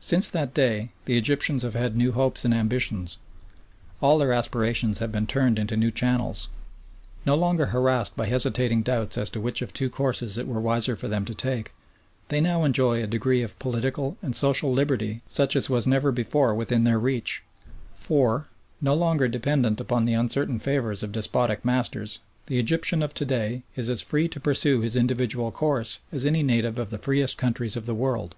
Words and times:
Since 0.00 0.30
that 0.30 0.54
day 0.54 0.92
the 1.04 1.18
Egyptians 1.18 1.62
have 1.62 1.74
had 1.74 1.94
new 1.94 2.12
hopes 2.12 2.42
and 2.46 2.54
ambitions. 2.54 3.18
All 4.00 4.16
their 4.16 4.32
aspirations 4.32 4.98
have 5.00 5.12
been 5.12 5.26
turned 5.26 5.58
into 5.58 5.76
new 5.76 5.90
channels. 5.90 6.48
No 7.26 7.34
longer 7.36 7.66
harassed 7.66 8.16
by 8.16 8.28
hesitating 8.28 8.80
doubts 8.80 9.18
as 9.18 9.28
to 9.28 9.42
which 9.42 9.60
of 9.60 9.74
two 9.74 9.90
courses 9.90 10.38
it 10.38 10.46
were 10.46 10.58
wiser 10.58 10.96
for 10.96 11.06
them 11.06 11.26
to 11.26 11.34
take, 11.34 11.72
they 12.30 12.40
now 12.40 12.64
enjoy 12.64 13.02
a 13.02 13.06
degree 13.06 13.42
of 13.42 13.58
political 13.58 14.16
and 14.22 14.34
social 14.34 14.72
liberty 14.72 15.20
such 15.28 15.54
as 15.54 15.68
was 15.68 15.86
never 15.86 16.12
before 16.12 16.54
within 16.54 16.84
their 16.84 16.98
reach, 16.98 17.42
for, 17.92 18.48
no 18.80 18.94
longer 18.94 19.28
dependent 19.28 19.82
upon 19.82 20.06
the 20.06 20.14
uncertain 20.14 20.58
favour 20.58 20.92
of 20.92 21.12
despotic 21.12 21.62
masters, 21.62 22.20
the 22.46 22.58
Egyptian 22.58 23.02
of 23.02 23.12
to 23.12 23.26
day 23.26 23.64
is 23.76 23.90
as 23.90 24.00
free 24.00 24.28
to 24.28 24.40
pursue 24.40 24.80
his 24.80 24.96
individual 24.96 25.50
course 25.52 25.98
as 26.10 26.24
any 26.24 26.42
native 26.42 26.78
of 26.78 26.88
the 26.88 26.96
freest 26.96 27.36
countries 27.36 27.76
of 27.76 27.84
the 27.84 27.94
world. 27.94 28.34